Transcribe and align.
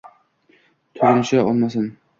Turgunicha 0.97 1.47
o’lmasin». 1.53 1.91